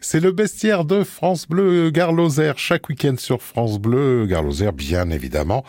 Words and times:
C'est 0.00 0.20
le 0.20 0.30
bestiaire 0.30 0.84
de 0.84 1.02
France 1.02 1.48
Bleu 1.48 1.90
Garloser, 1.90 2.52
chaque 2.54 2.88
week-end 2.88 3.16
sur 3.18 3.42
France 3.42 3.80
Bleu 3.80 4.26
Garloser, 4.26 4.70
bien 4.70 5.10
évidemment. 5.10 5.64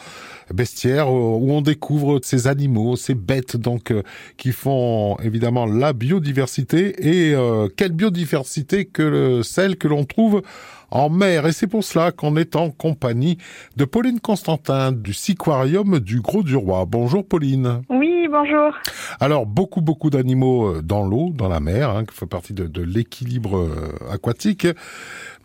Bestiaire 0.53 1.07
euh, 1.07 1.37
où 1.39 1.51
on 1.51 1.63
découvre 1.63 2.19
ces 2.21 2.45
animaux, 2.45 2.95
ces 2.95 3.15
bêtes 3.15 3.57
donc 3.57 3.89
euh, 3.89 4.03
qui 4.37 4.51
font 4.51 5.17
évidemment 5.23 5.65
la 5.65 5.93
biodiversité 5.93 6.93
et 6.99 7.33
euh, 7.33 7.69
quelle 7.75 7.91
biodiversité 7.91 8.85
que 8.85 9.41
celle 9.43 9.77
que 9.77 9.87
l'on 9.87 10.05
trouve 10.05 10.43
en 10.91 11.09
mer. 11.09 11.47
Et 11.47 11.51
c'est 11.51 11.67
pour 11.67 11.83
cela 11.83 12.11
qu'on 12.11 12.35
est 12.35 12.55
en 12.55 12.69
compagnie 12.69 13.39
de 13.77 13.85
Pauline 13.85 14.19
Constantin 14.19 14.91
du 14.91 15.13
Siquarium 15.13 15.99
du 15.99 16.21
Gros 16.21 16.43
du 16.43 16.55
Roi. 16.55 16.85
Bonjour 16.85 17.25
Pauline. 17.25 17.81
Bonjour. 18.29 18.73
Alors 19.19 19.45
beaucoup 19.45 19.81
beaucoup 19.81 20.09
d'animaux 20.09 20.81
dans 20.81 21.03
l'eau, 21.05 21.31
dans 21.33 21.49
la 21.49 21.59
mer, 21.59 21.89
hein, 21.89 22.05
qui 22.05 22.15
fait 22.15 22.25
partie 22.25 22.53
de, 22.53 22.65
de 22.65 22.81
l'équilibre 22.81 23.69
aquatique. 24.11 24.67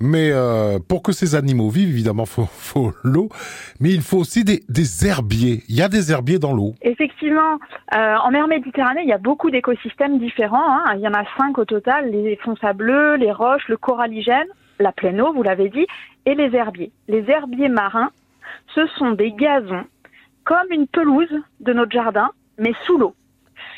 Mais 0.01 0.31
euh, 0.33 0.79
pour 0.87 1.03
que 1.03 1.13
ces 1.13 1.35
animaux 1.35 1.71
vivent, 1.71 1.89
évidemment, 1.89 2.27
faut, 2.27 2.45
faut 2.51 2.93
l'eau, 3.03 3.29
mais 3.81 3.91
il 3.91 4.03
faut 4.03 4.19
aussi 4.19 4.45
des, 4.45 4.63
des 4.69 5.07
herbiers. 5.07 5.63
Il 5.69 5.77
y 5.77 5.83
a 5.83 5.89
des 5.89 6.11
herbiers 6.11 6.39
dans 6.39 6.53
l'eau. 6.53 6.75
Effectivement, 6.83 7.59
euh, 7.95 8.17
en 8.17 8.31
mer 8.31 8.49
Méditerranée, 8.49 9.03
il 9.03 9.09
y 9.09 9.13
a 9.13 9.19
beaucoup 9.19 9.51
d'écosystèmes 9.51 10.19
différents. 10.19 10.79
Hein. 10.79 10.95
Il 10.97 11.01
y 11.01 11.09
en 11.09 11.15
a 11.15 11.25
cinq 11.39 11.59
au 11.59 11.65
total 11.65 12.11
les 12.11 12.37
fonds 12.37 12.57
sableux, 12.57 13.15
les 13.17 13.33
roches, 13.33 13.69
le 13.69 13.77
coralligène, 13.77 14.47
la 14.81 14.93
pleine 14.93 15.21
eau, 15.21 15.33
vous 15.33 15.43
l'avez 15.43 15.69
dit, 15.69 15.87
et 16.27 16.35
les 16.35 16.55
herbiers. 16.55 16.91
Les 17.09 17.25
herbiers 17.31 17.69
marins, 17.69 18.11
ce 18.75 18.87
sont 18.99 19.13
des 19.13 19.33
gazons 19.33 19.85
comme 20.45 20.71
une 20.71 20.87
pelouse 20.87 21.35
de 21.61 21.73
notre 21.73 21.93
jardin, 21.93 22.31
mais 22.59 22.73
sous 22.85 22.99
l'eau. 22.99 23.15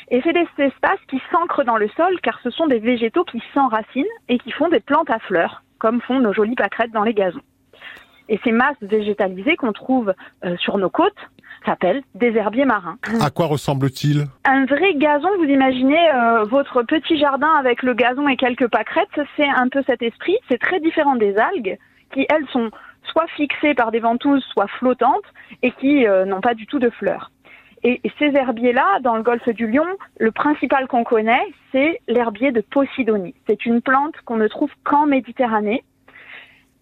Et 0.09 0.21
c'est 0.23 0.33
des 0.33 0.47
espaces 0.57 0.99
qui 1.09 1.21
s'ancrent 1.31 1.65
dans 1.65 1.77
le 1.77 1.89
sol 1.89 2.19
car 2.21 2.39
ce 2.43 2.49
sont 2.49 2.67
des 2.67 2.79
végétaux 2.79 3.23
qui 3.25 3.41
s'enracinent 3.53 4.05
et 4.29 4.37
qui 4.39 4.51
font 4.51 4.69
des 4.69 4.79
plantes 4.79 5.09
à 5.09 5.19
fleurs, 5.19 5.63
comme 5.79 6.01
font 6.01 6.19
nos 6.19 6.33
jolies 6.33 6.55
pâquerettes 6.55 6.91
dans 6.91 7.03
les 7.03 7.13
gazons. 7.13 7.41
Et 8.29 8.39
ces 8.43 8.51
masses 8.51 8.77
végétalisées 8.81 9.55
qu'on 9.55 9.73
trouve 9.73 10.13
euh, 10.43 10.55
sur 10.57 10.77
nos 10.77 10.89
côtes 10.89 11.13
s'appellent 11.65 12.03
des 12.15 12.35
herbiers 12.35 12.65
marins. 12.65 12.97
À 13.21 13.29
quoi 13.29 13.47
ressemble-t-il? 13.47 14.25
Un 14.45 14.65
vrai 14.65 14.95
gazon, 14.95 15.29
vous 15.37 15.45
imaginez 15.45 16.11
euh, 16.13 16.43
votre 16.43 16.83
petit 16.83 17.17
jardin 17.17 17.51
avec 17.59 17.83
le 17.83 17.93
gazon 17.93 18.27
et 18.27 18.37
quelques 18.37 18.67
pâquerettes, 18.67 19.19
c'est 19.35 19.47
un 19.47 19.67
peu 19.69 19.81
cet 19.87 20.01
esprit. 20.01 20.37
C'est 20.49 20.59
très 20.59 20.79
différent 20.79 21.15
des 21.15 21.35
algues 21.37 21.77
qui, 22.13 22.25
elles, 22.29 22.47
sont 22.51 22.69
soit 23.11 23.27
fixées 23.35 23.73
par 23.73 23.91
des 23.91 23.99
ventouses, 23.99 24.43
soit 24.53 24.67
flottantes 24.67 25.25
et 25.63 25.71
qui 25.71 26.05
euh, 26.05 26.25
n'ont 26.25 26.41
pas 26.41 26.53
du 26.53 26.67
tout 26.67 26.79
de 26.79 26.89
fleurs. 26.89 27.31
Et 27.89 28.01
ces 28.19 28.35
herbiers-là, 28.35 28.99
dans 28.99 29.15
le 29.15 29.23
golfe 29.23 29.47
du 29.47 29.65
Lion, 29.65 29.87
le 30.19 30.33
principal 30.33 30.87
qu'on 30.87 31.05
connaît, 31.05 31.47
c'est 31.71 32.01
l'herbier 32.09 32.51
de 32.51 32.59
Posidonie. 32.59 33.33
C'est 33.47 33.65
une 33.65 33.81
plante 33.81 34.13
qu'on 34.25 34.35
ne 34.35 34.49
trouve 34.49 34.69
qu'en 34.83 35.05
Méditerranée. 35.05 35.85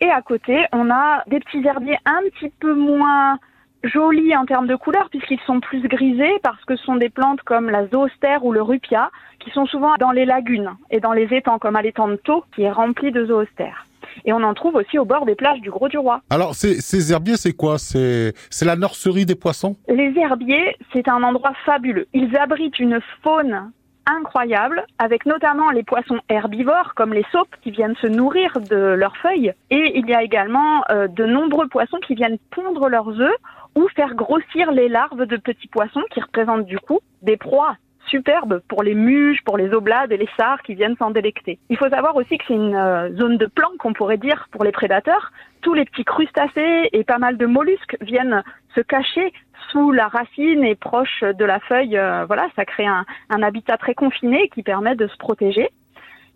Et 0.02 0.10
à 0.10 0.24
côté, 0.24 0.66
on 0.74 0.90
a 0.90 1.24
des 1.28 1.40
petits 1.42 1.64
herbiers 1.64 2.00
un 2.06 2.22
petit 2.32 2.52
peu 2.60 2.74
moins 2.74 3.38
jolis 3.84 4.36
en 4.36 4.48
termes 4.48 4.66
de 4.66 4.76
couleur, 4.76 5.08
puisqu'ils 5.12 5.40
sont 5.42 5.60
plus 5.60 5.88
grisés, 5.88 6.40
parce 6.42 6.66
que 6.66 6.76
ce 6.76 6.84
sont 6.84 6.96
des 6.96 7.10
plantes 7.10 7.44
comme 7.44 7.70
la 7.70 7.86
zoostère 7.86 8.44
ou 8.44 8.52
le 8.52 8.64
rupia, 8.64 9.12
qui 9.38 9.52
sont 9.52 9.68
souvent 9.68 9.94
dans 10.00 10.12
les 10.12 10.26
lagunes 10.26 10.72
et 10.90 11.02
dans 11.02 11.14
les 11.14 11.32
étangs, 11.32 11.60
comme 11.60 11.76
à 11.76 11.84
l'étang 11.84 12.08
de 12.08 12.16
Thau, 12.16 12.44
qui 12.56 12.64
est 12.64 12.72
rempli 12.72 13.12
de 13.12 13.26
zoostère. 13.26 13.86
Et 14.24 14.34
on 14.34 14.42
en 14.44 14.54
trouve 14.54 14.76
aussi 14.76 14.98
au 14.98 15.06
bord 15.06 15.26
des 15.26 15.36
plages 15.36 15.62
du 15.62 15.70
Gros 15.70 15.90
du 15.90 15.98
Roi. 15.98 16.22
Alors, 16.30 16.56
ces, 16.56 16.80
ces 16.82 17.12
herbiers, 17.12 17.38
c'est 17.38 17.54
quoi? 17.54 17.78
C'est 17.78 18.34
la 18.66 18.76
nurserie 18.76 19.26
des 19.26 19.36
poissons? 19.36 19.76
Les 19.90 20.14
herbiers, 20.18 20.76
c'est 20.94 21.08
un 21.08 21.24
endroit 21.24 21.54
fabuleux. 21.66 22.08
Ils 22.14 22.36
abritent 22.38 22.80
une 22.80 23.00
faune 23.24 23.72
incroyable, 24.08 24.86
avec 25.00 25.26
notamment 25.26 25.72
les 25.72 25.84
poissons 25.84 26.20
herbivores 26.30 26.94
comme 26.96 27.14
les 27.14 27.26
saupes 27.32 27.56
qui 27.64 27.72
viennent 27.72 27.96
se 28.02 28.08
nourrir 28.08 28.54
de 28.70 28.76
leurs 28.76 29.18
feuilles. 29.18 29.54
Et 29.72 29.98
il 29.98 30.08
y 30.08 30.14
a 30.14 30.22
également 30.22 30.84
euh, 30.92 31.08
de 31.08 31.26
nombreux 31.26 31.68
poissons 31.68 31.98
qui 32.06 32.14
viennent 32.14 32.38
pondre 32.52 32.88
leurs 32.88 33.20
œufs 33.20 33.36
ou 33.76 33.88
faire 33.96 34.14
grossir 34.14 34.72
les 34.72 34.90
larves 34.90 35.26
de 35.26 35.38
petits 35.38 35.68
poissons 35.68 36.04
qui 36.12 36.22
représentent 36.22 36.68
du 36.68 36.78
coup 36.78 37.00
des 37.24 37.36
proies 37.36 37.76
superbe 38.16 38.62
pour 38.70 38.82
les 38.82 38.96
muges, 38.96 39.44
pour 39.44 39.58
les 39.58 39.74
oblades 39.74 40.12
et 40.12 40.18
les 40.18 40.30
sars 40.38 40.62
qui 40.62 40.74
viennent 40.74 40.96
s'en 40.98 41.12
délecter. 41.12 41.60
Il 41.70 41.78
faut 41.78 41.90
savoir 41.90 42.16
aussi 42.16 42.38
que 42.38 42.46
c'est 42.48 42.54
une 42.54 42.76
euh, 42.76 43.14
zone 43.18 43.38
de 43.38 43.46
plan 43.46 43.68
qu'on 43.78 43.94
pourrait 43.94 44.18
dire 44.18 44.48
pour 44.52 44.64
les 44.64 44.72
prédateurs. 44.72 45.32
Tous 45.62 45.74
les 45.74 45.84
petits 45.84 46.06
crustacés 46.06 46.90
et 46.94 47.04
pas 47.04 47.18
mal 47.18 47.38
de 47.38 47.46
mollusques 47.46 47.98
viennent 48.00 48.42
se 48.74 48.82
cacher 48.82 49.34
sous 49.70 49.92
la 49.92 50.08
racine 50.08 50.64
et 50.64 50.76
proche 50.76 51.24
de 51.24 51.44
la 51.44 51.60
feuille. 51.60 51.98
Euh, 51.98 52.26
voilà, 52.26 52.48
ça 52.56 52.64
crée 52.64 52.88
un, 52.88 53.06
habitat 53.30 53.78
très 53.78 53.96
confiné 53.96 54.50
qui 54.54 54.64
permet 54.64 54.96
de 54.96 55.08
se 55.08 55.18
protéger. 55.18 55.68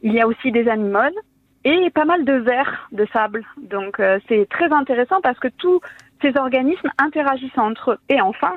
Il 0.01 0.13
y 0.13 0.19
a 0.19 0.27
aussi 0.27 0.51
des 0.51 0.67
anémones 0.67 1.19
et 1.63 1.89
pas 1.91 2.05
mal 2.05 2.25
de 2.25 2.33
vers 2.33 2.89
de 2.91 3.07
sable. 3.13 3.45
Donc 3.61 4.01
euh, 4.01 4.19
c'est 4.27 4.47
très 4.49 4.71
intéressant 4.73 5.21
parce 5.21 5.39
que 5.39 5.47
tous 5.47 5.79
ces 6.21 6.35
organismes 6.35 6.91
interagissent 6.97 7.57
entre 7.57 7.91
eux. 7.91 7.97
Et 8.09 8.19
enfin, 8.19 8.55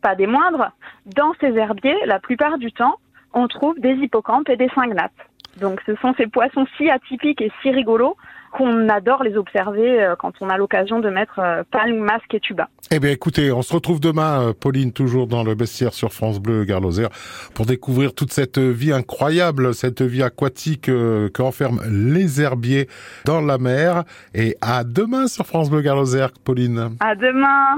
pas 0.00 0.14
des 0.14 0.26
moindres, 0.26 0.72
dans 1.06 1.32
ces 1.40 1.54
herbiers, 1.56 1.98
la 2.06 2.18
plupart 2.18 2.58
du 2.58 2.72
temps, 2.72 2.96
on 3.32 3.48
trouve 3.48 3.78
des 3.78 3.92
hippocampes 3.92 4.48
et 4.48 4.56
des 4.56 4.68
cingnates. 4.74 5.12
Donc 5.60 5.80
ce 5.86 5.94
sont 5.96 6.14
ces 6.16 6.26
poissons 6.26 6.66
si 6.76 6.90
atypiques 6.90 7.40
et 7.40 7.52
si 7.62 7.70
rigolos 7.70 8.16
qu'on 8.52 8.88
adore 8.88 9.22
les 9.22 9.36
observer 9.36 10.02
euh, 10.02 10.16
quand 10.16 10.32
on 10.40 10.48
a 10.48 10.56
l'occasion 10.56 11.00
de 11.00 11.08
mettre 11.08 11.38
euh, 11.38 11.62
palme, 11.70 11.98
masque 11.98 12.34
et 12.34 12.40
tuba. 12.40 12.68
Eh 12.90 12.98
bien 12.98 13.10
écoutez, 13.10 13.52
on 13.52 13.62
se 13.62 13.72
retrouve 13.72 14.00
demain, 14.00 14.48
euh, 14.48 14.52
Pauline, 14.52 14.92
toujours 14.92 15.26
dans 15.28 15.44
le 15.44 15.54
bestiaire 15.54 15.92
sur 15.92 16.12
France 16.12 16.40
Bleu 16.40 16.64
Garloser, 16.64 17.06
pour 17.54 17.66
découvrir 17.66 18.12
toute 18.12 18.32
cette 18.32 18.58
vie 18.58 18.92
incroyable, 18.92 19.72
cette 19.74 20.02
vie 20.02 20.22
aquatique 20.22 20.90
qu'enferment 21.32 21.80
les 21.88 22.42
herbiers 22.42 22.88
dans 23.24 23.40
la 23.40 23.58
mer. 23.58 24.04
Et 24.34 24.56
à 24.60 24.82
demain 24.82 25.28
sur 25.28 25.46
France 25.46 25.70
Bleu 25.70 25.82
Garloser, 25.82 26.26
Pauline. 26.44 26.96
À 27.00 27.14
demain 27.14 27.68